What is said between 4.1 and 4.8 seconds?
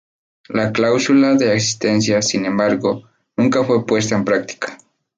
en práctica.